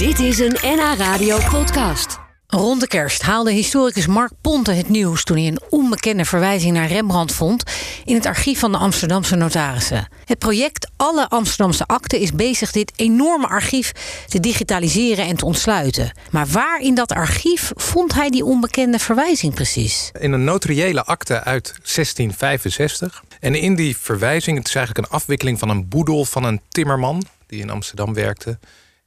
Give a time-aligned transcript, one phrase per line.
[0.00, 2.18] Dit is een NH Radio podcast.
[2.46, 6.86] Rond de kerst haalde historicus Mark Ponte het nieuws toen hij een onbekende verwijzing naar
[6.86, 7.62] Rembrandt vond
[8.04, 10.08] in het archief van de Amsterdamse notarissen.
[10.24, 13.92] Het project Alle Amsterdamse Akten is bezig dit enorme archief
[14.26, 16.12] te digitaliseren en te ontsluiten.
[16.30, 20.10] Maar waar in dat archief vond hij die onbekende verwijzing precies?
[20.18, 23.24] In een notariële akte uit 1665.
[23.40, 27.24] En in die verwijzing, het is eigenlijk een afwikkeling van een boedel van een timmerman
[27.46, 28.58] die in Amsterdam werkte.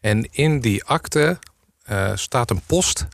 [0.04, 1.40] En in die akte
[1.90, 3.08] uh, staat een post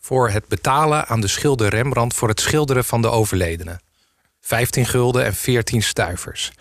[0.00, 3.80] voor het betalen aan de schilder Rembrandt voor het schilderen van de overledene.
[4.40, 6.52] 15 gulden en 14 stuivers.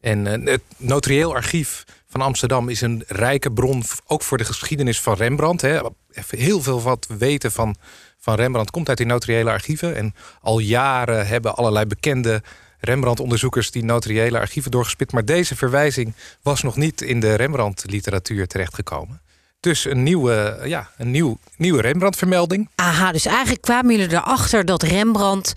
[0.00, 5.00] En uh, het notarieel archief van Amsterdam is een rijke bron, ook voor de geschiedenis
[5.00, 5.62] van Rembrandt.
[5.62, 5.80] Hè.
[6.28, 7.76] Heel veel wat we weten van,
[8.18, 9.96] van Rembrandt komt uit die notariële archieven.
[9.96, 12.42] En al jaren hebben allerlei bekende
[12.80, 15.12] Rembrandt-onderzoekers die notariële archieven doorgespit.
[15.12, 16.12] Maar deze verwijzing
[16.42, 19.20] was nog niet in de Rembrandt-literatuur terechtgekomen.
[19.60, 22.68] Dus een nieuwe, ja, een nieuw, nieuwe Rembrandt-vermelding.
[22.74, 25.52] Aha, dus eigenlijk kwamen jullie erachter dat Rembrandt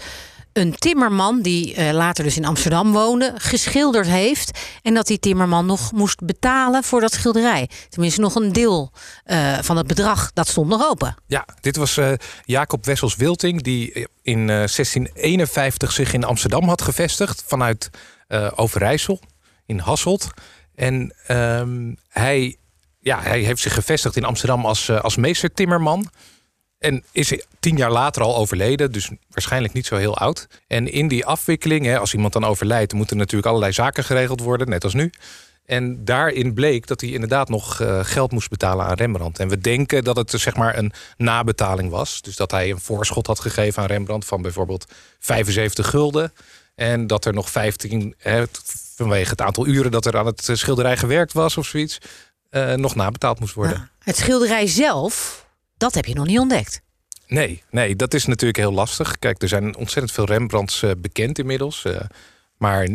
[0.59, 4.59] een timmerman, die uh, later dus in Amsterdam woonde, geschilderd heeft.
[4.81, 7.69] En dat die timmerman nog moest betalen voor dat schilderij.
[7.89, 8.91] Tenminste, nog een deel
[9.25, 11.15] uh, van het bedrag, dat stond nog open.
[11.27, 12.11] Ja, dit was uh,
[12.43, 17.89] Jacob Wessels Wilting, die in 1651 zich in Amsterdam had gevestigd vanuit
[18.55, 19.19] Overijssel
[19.65, 20.29] in Hasselt.
[20.75, 22.55] En um, hij,
[22.99, 26.09] ja, hij heeft zich gevestigd in Amsterdam als, als meester timmerman.
[26.79, 30.47] En is tien jaar later al overleden, dus waarschijnlijk niet zo heel oud.
[30.67, 34.69] En in die afwikkeling, hè, als iemand dan overlijdt, moeten natuurlijk allerlei zaken geregeld worden,
[34.69, 35.11] net als nu.
[35.65, 39.39] En daarin bleek dat hij inderdaad nog uh, geld moest betalen aan Rembrandt.
[39.39, 42.21] En we denken dat het zeg maar een nabetaling was.
[42.21, 44.85] Dus dat hij een voorschot had gegeven aan Rembrandt van bijvoorbeeld
[45.19, 46.33] 75 gulden.
[46.75, 48.43] En dat er nog 15, hè,
[48.95, 51.97] vanwege het aantal uren dat er aan het schilderij gewerkt was of zoiets,
[52.75, 53.89] nog nabetaald moest worden.
[53.99, 55.45] Het schilderij zelf,
[55.79, 56.81] dat heb je nog niet ontdekt.
[57.27, 59.19] Nee, nee, dat is natuurlijk heel lastig.
[59.19, 61.83] Kijk, er zijn ontzettend veel Rembrandts uh, bekend inmiddels.
[61.87, 61.99] Uh,
[62.57, 62.87] maar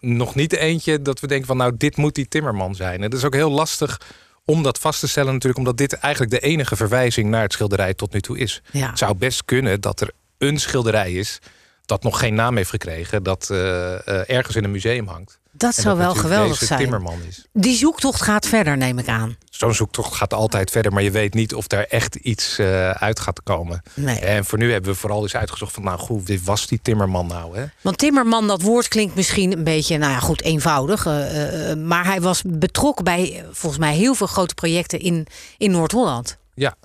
[0.00, 3.02] nog niet eentje dat we denken van nou, dit moet die Timmerman zijn.
[3.02, 4.00] Het is ook heel lastig
[4.44, 7.94] om dat vast te stellen natuurlijk, omdat dit eigenlijk de enige verwijzing naar het schilderij
[7.94, 8.62] tot nu toe is.
[8.70, 8.88] Ja.
[8.88, 11.40] Het zou best kunnen dat er een schilderij is
[11.84, 15.38] dat nog geen naam heeft gekregen, dat uh, ergens in een museum hangt.
[15.56, 16.78] Dat zou wel geweldig zijn.
[16.78, 17.46] Timmerman is.
[17.52, 19.36] Die zoektocht gaat verder, neem ik aan.
[19.50, 23.20] Zo'n zoektocht gaat altijd verder, maar je weet niet of daar echt iets uh, uit
[23.20, 23.82] gaat komen.
[23.94, 24.18] Nee.
[24.18, 27.26] En voor nu hebben we vooral eens uitgezocht van, nou goed, wie was die Timmerman
[27.26, 27.58] nou?
[27.58, 27.64] Hè?
[27.80, 31.06] Want Timmerman, dat woord klinkt misschien een beetje, nou ja, goed, eenvoudig.
[31.06, 35.26] Uh, uh, maar hij was betrokken bij volgens mij heel veel grote projecten in,
[35.58, 36.36] in Noord-Holland.
[36.54, 36.76] Ja,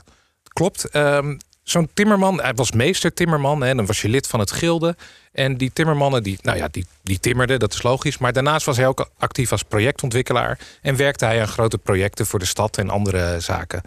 [0.44, 0.96] klopt.
[0.96, 1.38] Um,
[1.72, 4.96] Zo'n timmerman, hij was meester timmerman, hè, dan was je lid van het gilde.
[5.32, 8.18] En die timmermannen, die, nou ja, die, die timmerden, dat is logisch.
[8.18, 10.60] Maar daarnaast was hij ook actief als projectontwikkelaar.
[10.82, 13.82] En werkte hij aan grote projecten voor de stad en andere zaken.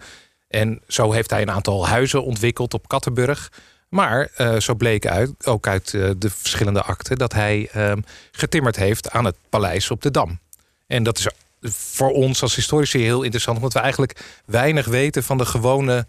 [0.47, 3.51] En zo heeft hij een aantal huizen ontwikkeld op Kattenburg.
[3.89, 7.91] Maar uh, zo bleek uit, ook uit uh, de verschillende akten, dat hij uh,
[8.31, 10.39] getimmerd heeft aan het paleis op de Dam.
[10.87, 11.27] En dat is
[11.71, 16.07] voor ons als historici heel interessant, omdat we eigenlijk weinig weten van de gewone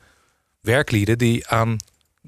[0.66, 1.76] werklieden die aan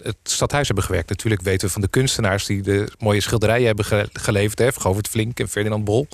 [0.02, 1.08] het stadhuis hebben gewerkt.
[1.08, 4.58] Natuurlijk weten we van de kunstenaars die de mooie schilderijen hebben ge geleverd.
[4.58, 6.08] Hè, Govert Flink en Ferdinand Bol.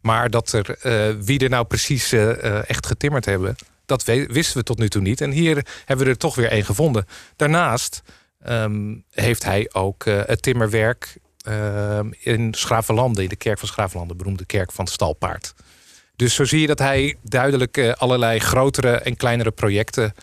[0.00, 3.56] Maar dat er, uh, wie er nou precies uh, echt getimmerd hebben...
[3.86, 5.20] dat wisten we tot nu toe niet.
[5.20, 7.06] En hier hebben we er toch weer één gevonden.
[7.36, 8.02] Daarnaast
[8.48, 11.16] um, heeft hij ook het timmerwerk
[12.18, 13.22] in Schravenlanden...
[13.22, 15.54] in de kerk van Schravenlanden, beroemde kerk van Stalpaard.
[16.16, 20.14] Dus zo zie je dat hij duidelijk allerlei grotere en kleinere projecten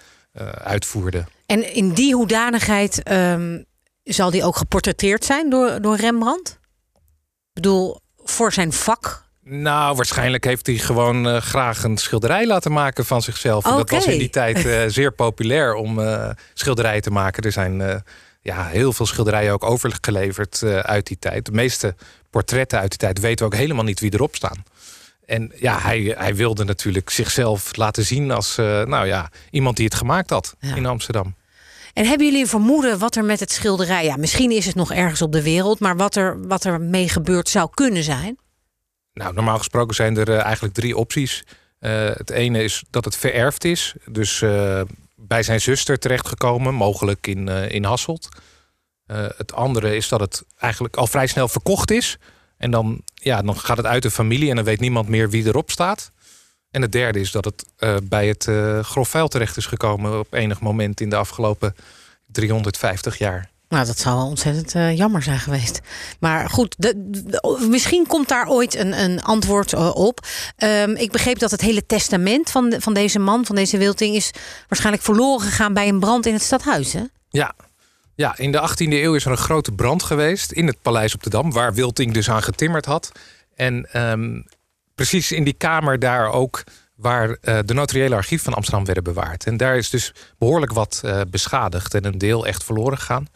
[0.63, 1.23] uitvoerde.
[1.45, 3.65] En in die hoedanigheid um,
[4.03, 6.59] zal die ook geportretteerd zijn door, door Rembrandt?
[6.93, 9.23] Ik bedoel, voor zijn vak?
[9.43, 13.65] Nou, waarschijnlijk heeft hij gewoon uh, graag een schilderij laten maken van zichzelf.
[13.65, 13.71] Okay.
[13.71, 17.43] En dat was in die tijd uh, zeer populair om uh, schilderijen te maken.
[17.43, 18.03] Er zijn
[18.41, 21.45] ja, heel veel schilderijen ook overgeleverd uit die tijd.
[21.45, 21.95] De meeste
[22.29, 24.63] portretten uit die tijd weten we ook helemaal niet wie erop staan.
[25.25, 29.95] En ja, hij, hij wilde natuurlijk zichzelf laten zien als nou ja, iemand die het
[29.95, 30.75] gemaakt had ja.
[30.75, 31.35] in Amsterdam.
[31.93, 34.05] En hebben jullie een vermoeden wat er met het schilderij...
[34.05, 35.79] ja, misschien is het nog ergens op de wereld...
[35.79, 38.37] maar wat er, wat er mee gebeurd zou kunnen zijn?
[39.13, 41.43] Nou, normaal gesproken zijn er uh, eigenlijk drie opties.
[41.79, 43.93] Uh, het ene is dat het vererfd is.
[44.05, 44.39] Dus
[45.15, 48.29] bij zijn zuster terechtgekomen, mogelijk in, in Hasselt.
[49.37, 52.17] het andere is dat het eigenlijk al vrij snel verkocht is.
[52.63, 55.45] En dan, ja, dan gaat het uit de familie en dan weet niemand meer wie
[55.45, 56.11] erop staat.
[56.71, 60.19] En het derde is dat het uh, bij het uh, grof vuil terecht is gekomen
[60.19, 61.75] op enig moment in de afgelopen
[62.25, 63.49] 350 jaar.
[63.69, 65.79] Nou, dat zou wel ontzettend uh, jammer zijn geweest.
[66.19, 70.27] Maar goed, de, de, misschien komt daar ooit een, een antwoord op.
[70.57, 74.15] Um, ik begreep dat het hele testament van, de, van deze man, van deze Wilting,
[74.15, 74.31] is
[74.67, 76.93] waarschijnlijk verloren gegaan bij een brand in het stadhuis.
[76.93, 77.03] Hè?
[77.29, 77.55] Ja.
[78.15, 81.23] Ja, in de 18e eeuw is er een grote brand geweest in het paleis op
[81.23, 83.11] de Dam, waar Wilting dus aan getimmerd had.
[83.55, 84.45] En um,
[84.95, 86.63] precies in die kamer daar ook
[86.95, 89.45] waar uh, de notariële archief van Amsterdam werden bewaard.
[89.45, 93.27] En daar is dus behoorlijk wat uh, beschadigd en een deel echt verloren gegaan.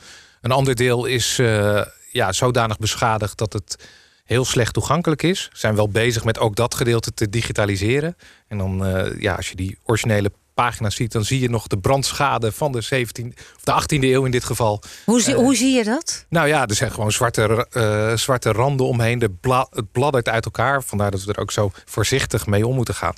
[0.42, 1.82] Een ander deel is uh,
[2.12, 3.88] ja, zodanig beschadigd dat het
[4.24, 5.50] heel slecht toegankelijk is.
[5.54, 8.16] Zijn wel bezig met ook dat gedeelte te digitaliseren.
[8.48, 8.86] En dan,
[9.20, 10.32] ja, als je die originele
[10.64, 14.26] pagina's ziet, dan zie je nog de brandschade van de 17 of de 18e eeuw
[14.26, 14.82] in dit geval.
[15.06, 16.26] Hoe zie, uh, hoe zie je dat?
[16.30, 19.20] Nou ja, er zijn gewoon zwarte, uh, zwarte randen omheen.
[19.20, 20.84] De bla, het bladdert uit elkaar.
[20.84, 23.14] Vandaar dat we er ook zo voorzichtig mee om moeten gaan.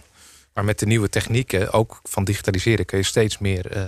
[0.54, 3.84] Maar met de nieuwe technieken, ook van digitaliseren, kun je steeds meer uh,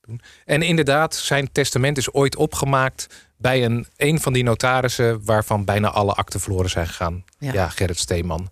[0.00, 0.20] doen.
[0.44, 3.06] En inderdaad, zijn testament is ooit opgemaakt
[3.36, 7.24] bij een, een van die notarissen waarvan bijna alle akten verloren zijn gegaan.
[7.38, 8.50] Ja, ja Gerrit Steeman.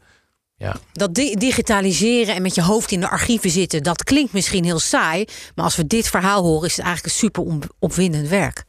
[0.62, 0.76] Ja.
[0.92, 4.78] Dat di digitaliseren en met je hoofd in de archieven zitten, dat klinkt misschien heel
[4.78, 5.24] saai.
[5.54, 8.64] Maar als we dit verhaal horen, is het eigenlijk een super opwindend werk.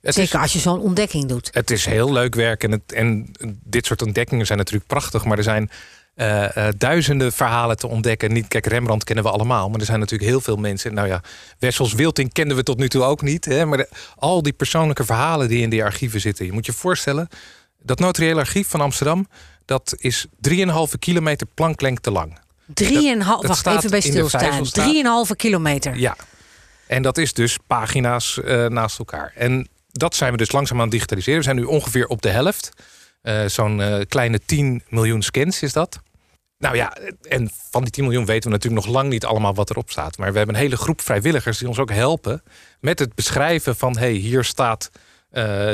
[0.00, 1.48] Het Zeker is, als je zo'n ontdekking doet.
[1.52, 2.64] Het is heel leuk werk.
[2.64, 3.32] En, het, en
[3.64, 5.24] dit soort ontdekkingen zijn natuurlijk prachtig.
[5.24, 5.70] Maar er zijn
[6.16, 8.32] uh, uh, duizenden verhalen te ontdekken.
[8.32, 9.68] Niet, kijk, Rembrandt kennen we allemaal.
[9.68, 10.94] Maar er zijn natuurlijk heel veel mensen.
[10.94, 11.20] Nou ja,
[11.58, 13.44] Wessels Wilting kenden we tot nu toe ook niet.
[13.44, 16.44] Hè, maar de, al die persoonlijke verhalen die in die archieven zitten.
[16.44, 17.28] Je moet je voorstellen,
[17.82, 19.26] dat notariële archief van Amsterdam
[19.64, 20.62] dat is 3,5
[20.98, 22.38] kilometer planklengte lang.
[22.82, 22.86] 3,5,
[23.24, 24.64] wacht even bij stilstaan.
[25.28, 25.96] 3,5 kilometer.
[25.96, 26.16] Ja,
[26.92, 29.32] en dat is dus pagina's uh, naast elkaar.
[29.36, 31.38] En dat zijn we dus langzaam aan het digitaliseren.
[31.38, 32.70] We zijn nu ongeveer op de helft.
[33.22, 36.00] Uh, Zo'n uh, kleine 10 miljoen scans is dat.
[36.58, 39.70] Nou ja, en van die 10 miljoen weten we natuurlijk nog lang niet allemaal wat
[39.70, 40.18] erop staat.
[40.18, 42.42] Maar we hebben een hele groep vrijwilligers die ons ook helpen
[42.80, 44.90] met het beschrijven van: hé, hey, hier staat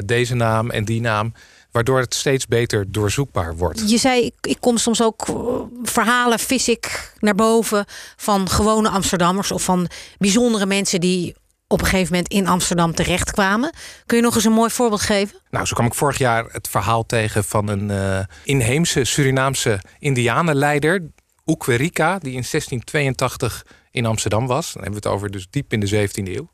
[0.04, 1.32] deze naam en die naam
[1.70, 3.90] waardoor het steeds beter doorzoekbaar wordt.
[3.90, 5.34] Je zei, ik, kom soms ook eh,
[5.82, 7.84] verhalen, vis ik naar boven
[8.16, 9.88] van gewone Amsterdammers of van
[10.18, 11.34] bijzondere mensen die
[11.66, 13.72] op een gegeven moment in Amsterdam terechtkwamen.
[14.06, 15.38] Kun je nog eens een mooi voorbeeld geven?
[15.50, 21.10] Nou, zo kwam ik vorig jaar het verhaal tegen van een uh, inheemse Surinaamse indianenleider,
[21.46, 24.72] Oekwerika, die in 1682 in Amsterdam was.
[24.72, 26.50] Dan hebben we het over dus diep in de 17e eeuw.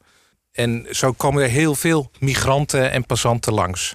[0.53, 3.95] En zo komen er heel veel migranten en passanten langs.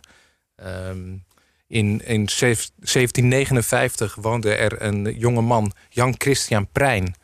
[0.65, 1.23] Um,
[1.67, 7.15] in, in 1759 woonde er een jonge man, Jan Christian Prijn.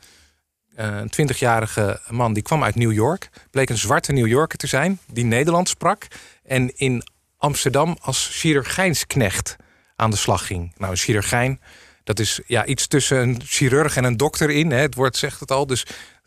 [0.78, 3.28] Uh, een 20-jarige man, die kwam uit New York.
[3.50, 6.06] Bleek een zwarte New Yorker te zijn, die Nederlands sprak.
[6.42, 7.02] En in
[7.36, 9.56] Amsterdam als chirurgijnsknecht
[9.96, 10.72] aan de slag ging.
[10.76, 11.60] Nou, een chirurgijn,
[12.04, 14.70] dat is ja, iets tussen een chirurg en een dokter in.
[14.70, 14.80] Hè.
[14.80, 15.66] Het woord zegt het al.
[15.66, 15.86] Dus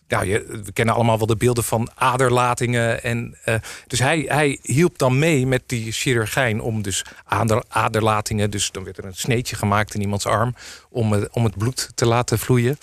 [0.09, 3.03] nou, je, we kennen allemaal wel de beelden van aderlatingen.
[3.03, 3.56] En, uh,
[3.88, 8.50] dus hij, hij hielp dan mee met die chirurgijn om dus ader, aderlatingen.
[8.50, 10.56] Dus dan werd er een sneetje gemaakt in iemands arm
[10.89, 12.77] om, om het bloed te laten vloeien.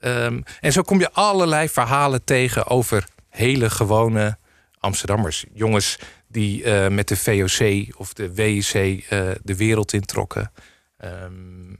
[0.00, 4.38] Um, en zo kom je allerlei verhalen tegen over hele gewone
[4.78, 5.44] Amsterdammers.
[5.52, 5.98] Jongens
[6.28, 9.04] die uh, met de VOC of de WIC
[9.42, 10.52] de wereld introkken.
[11.04, 11.78] Um,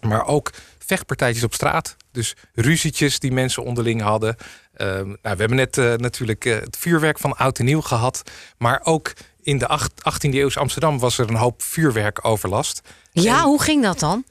[0.00, 1.96] maar ook vechtpartijtjes op straat.
[2.18, 4.36] Dus ruzietjes die mensen onderling hadden.
[4.76, 8.22] Uh, nou, we hebben net uh, natuurlijk uh, het vuurwerk van Oud en Nieuw gehad.
[8.56, 9.12] Maar ook
[9.42, 12.80] in de 18e eeuwse Amsterdam was er een hoop vuurwerkoverlast.
[13.12, 13.44] Ja, en...
[13.44, 14.24] hoe ging dat dan?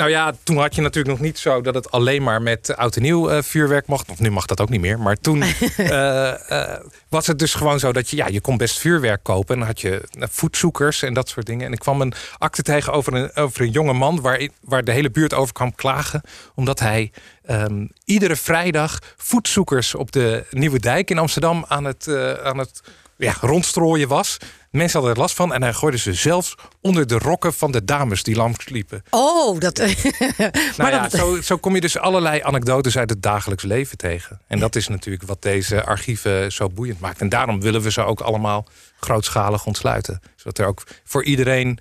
[0.00, 2.96] Nou ja, toen had je natuurlijk nog niet zo dat het alleen maar met oud
[2.96, 4.10] en nieuw uh, vuurwerk mocht.
[4.10, 4.98] Of nu mag dat ook niet meer.
[4.98, 5.46] Maar toen uh,
[6.50, 6.74] uh,
[7.08, 9.54] was het dus gewoon zo dat je, ja, je kon best vuurwerk kopen.
[9.54, 11.66] En dan had je voetzoekers en dat soort dingen.
[11.66, 14.92] En ik kwam een akte tegen over een, over een jonge man waar, waar de
[14.92, 16.20] hele buurt over kwam klagen.
[16.54, 17.12] Omdat hij
[17.50, 22.08] um, iedere vrijdag voetzoekers op de Nieuwe Dijk in Amsterdam aan het,
[22.42, 22.80] aan het
[23.20, 24.36] ja, rondstrooien was.
[24.70, 27.84] Mensen hadden er last van en hij gooide ze zelfs onder de rokken van de
[27.84, 29.02] dames die langs liepen.
[29.10, 29.76] Oh, dat.
[30.76, 34.40] nou ja, zo, zo kom je dus allerlei anekdotes uit het dagelijks leven tegen.
[34.46, 37.20] En dat is natuurlijk wat deze archieven zo boeiend maakt.
[37.20, 38.66] En daarom willen we ze ook allemaal
[39.00, 40.20] grootschalig ontsluiten.
[40.36, 41.78] Zodat er ook voor iedereen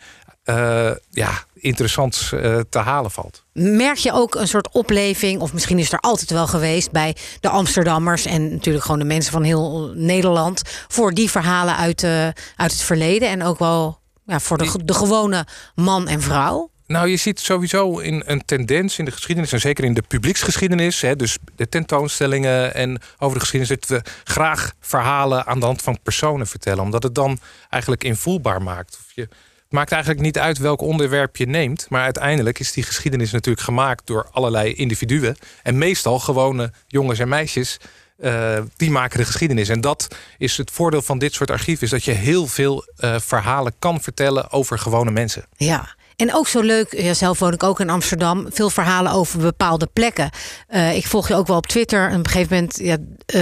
[0.50, 3.44] uh, ja, interessants uh, te halen valt.
[3.54, 7.50] Merk je ook een soort opleving, of misschien is er altijd wel geweest bij de
[7.50, 12.24] Amsterdammers en natuurlijk gewoon de mensen van heel Nederland voor die verhalen uit, uh,
[12.56, 16.70] uit het verleden en ook wel ja, voor de, de gewone man en vrouw?
[16.90, 21.02] Nou, je ziet sowieso in een tendens in de geschiedenis, en zeker in de publieksgeschiedenis,
[21.02, 25.82] hè, dus de tentoonstellingen en over de geschiedenis, dat we graag verhalen aan de hand
[25.82, 27.40] van personen vertellen, omdat het dan
[27.70, 28.98] eigenlijk invoelbaar maakt.
[29.00, 29.28] Of je,
[29.70, 31.86] het maakt eigenlijk niet uit welk onderwerp je neemt.
[31.90, 35.38] Maar uiteindelijk is die geschiedenis natuurlijk gemaakt door allerlei individuen.
[35.64, 37.78] En meestal gewone jongens en meisjes
[38.76, 39.70] die maken de geschiedenis.
[39.70, 40.08] En dat
[40.38, 42.86] is het voordeel van dit soort archieven, is dat je heel veel
[43.18, 45.46] verhalen kan vertellen over gewone mensen.
[45.58, 49.40] Ja, en ook zo leuk, ja, zelf woon ik ook in Amsterdam, veel verhalen over
[49.40, 50.30] bepaalde plekken.
[50.70, 52.08] Uh, ik volg je ook wel op Twitter.
[52.08, 52.98] Op een gegeven moment ja,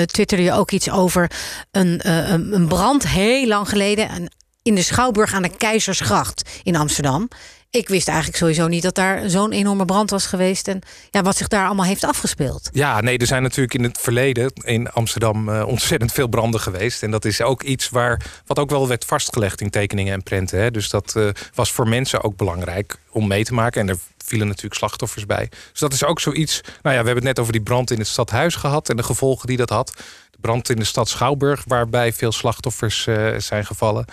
[0.06, 1.32] twitterde je ook iets over
[1.72, 2.10] een,
[2.54, 4.30] een brand heel lang geleden
[4.68, 7.28] in de Schouwburg aan de Keizersgracht in Amsterdam
[7.70, 10.68] ik wist eigenlijk sowieso niet dat daar zo'n enorme brand was geweest.
[10.68, 10.82] En
[11.12, 12.70] ja, wat zich daar allemaal heeft afgespeeld.
[12.72, 17.04] Ja, nee, er zijn natuurlijk in het verleden in Amsterdam uh, ontzettend veel branden geweest.
[17.04, 20.60] En dat is ook iets waar, wat ook wel werd vastgelegd in tekeningen en prenten.
[20.60, 20.72] Hè.
[20.72, 23.82] Dus dat uh, was voor mensen ook belangrijk om mee te maken.
[23.82, 25.50] En er vielen natuurlijk slachtoffers bij.
[25.72, 26.62] Dus dat is ook zoiets.
[26.64, 29.04] Nou ja, we hebben het net over die brand in het stadhuis gehad en de
[29.04, 29.94] gevolgen die dat had.
[30.32, 34.06] De brand in de stad Schouwburg, waarbij veel slachtoffers uh, zijn gevallen.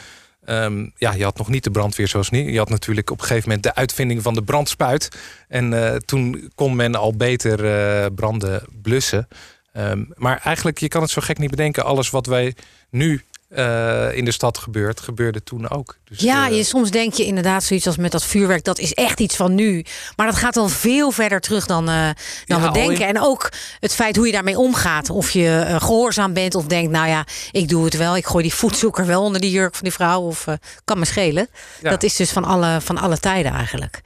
[0.47, 2.53] Um, ja, je had nog niet de brandweer zoals nu.
[2.53, 5.09] Je had natuurlijk op een gegeven moment de uitvinding van de brandspuit.
[5.49, 9.29] En uh, toen kon men al beter uh, branden blussen.
[9.77, 11.85] Um, maar eigenlijk, je kan het zo gek niet bedenken.
[11.85, 12.55] Alles wat wij
[12.91, 15.97] nu uh, in de stad gebeurt, gebeurde toen ook.
[16.05, 18.93] Dus, ja, uh, je, soms denk je inderdaad zoiets als met dat vuurwerk, dat is
[18.95, 19.85] echt iets van nu.
[20.17, 22.09] Maar dat gaat wel veel verder terug dan, uh,
[22.45, 23.09] dan ja, we denken.
[23.09, 23.15] In...
[23.15, 25.11] En ook het feit hoe je daarmee omgaat.
[25.11, 28.17] Of je gehoorzaam bent of denkt, nou ja, ik doe het wel.
[28.17, 30.21] Ik gooi die voetzoeker wel onder die jurk van die vrouw.
[30.21, 30.45] Of
[30.85, 31.49] kan me schelen.
[31.83, 31.91] Ja.
[31.91, 34.01] Dat is dus van alle, van alle tijden eigenlijk.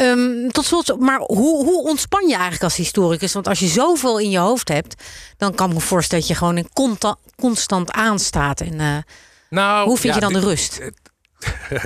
[0.00, 3.32] Um, tot slot, maar hoe, hoe ontspan je eigenlijk als historicus?
[3.32, 5.02] Want als je zoveel in je hoofd hebt,
[5.36, 6.68] dan kan ik me voorstellen dat je gewoon in
[7.36, 8.60] constant aanstaat.
[8.60, 8.96] En, uh,
[9.50, 10.80] nou, hoe vind ja, je dan de rust?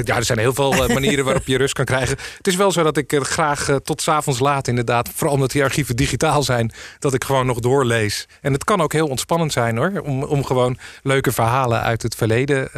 [0.04, 2.16] Ja, er zijn heel veel uh, manieren waarop je rust kan krijgen.
[2.36, 5.08] Het is wel zo dat ik uh, graag tot s'avonds laat inderdaad...
[5.14, 6.72] vooral omdat die archieven digitaal zijn...
[6.98, 8.28] dat ik gewoon nog doorlees.
[8.40, 10.00] En het kan ook heel ontspannend zijn hoor...
[10.04, 12.70] om, om gewoon leuke verhalen uit het verleden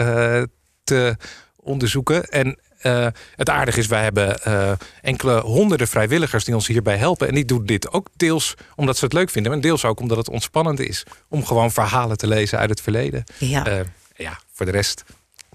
[0.84, 1.16] te
[1.56, 2.24] onderzoeken.
[2.24, 4.72] En uh, het aardige is, wij hebben uh,
[5.02, 7.28] enkele honderden vrijwilligers die ons hierbij helpen.
[7.28, 10.16] En die doen dit ook deels omdat ze het leuk vinden, maar deels ook omdat
[10.16, 13.24] het ontspannend is om gewoon verhalen te lezen uit het verleden.
[13.38, 13.80] Ja, uh,
[14.16, 15.04] ja voor de rest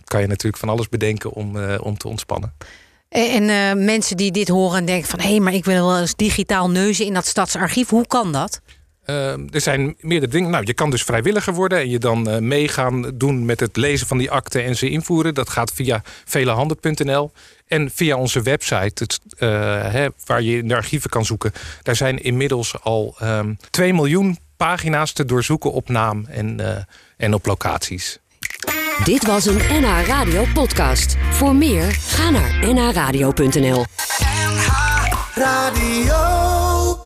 [0.04, 2.54] kan je natuurlijk van alles bedenken om, om te ontspannen.
[3.10, 3.46] En
[3.86, 6.70] mensen die dit horen en denken van hé, hey, maar ik wil wel eens digitaal
[6.70, 8.62] neuzen in dat stadsarchief, hoe kan dat?
[9.10, 10.50] Uh, er zijn meerdere dingen.
[10.50, 14.08] Nou, je kan dus vrijwilliger worden en je dan uh, meegaan doen met het lezen
[14.08, 15.34] van die akten en ze invoeren.
[15.34, 17.32] Dat gaat via velehanden.nl
[17.68, 19.50] en via onze website, het, uh,
[19.92, 21.52] hè, waar je in de archieven kan zoeken.
[21.82, 26.60] Daar zijn inmiddels al um, ehm, 2 miljoen pagina's te doorzoeken op naam en,
[27.18, 28.20] en op locaties.
[29.04, 31.18] Dit was een NH Radio podcast.
[31.32, 33.86] Voor meer, ga naar nhradio.nl.
[34.20, 36.49] NH Radio.